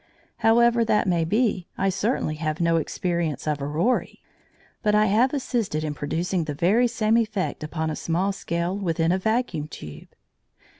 [0.37, 4.17] However that may be, I certainly have no experience of auroræ,
[4.81, 9.11] but I have assisted in producing the very same effect upon a small scale within
[9.11, 10.07] a vacuum tube.